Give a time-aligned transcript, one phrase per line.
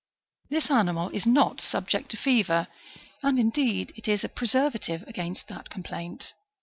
[0.47, 2.67] ^^ This animal is not sub ject to fever,
[3.21, 6.33] and, indeed, it is a preservative against that com plaint.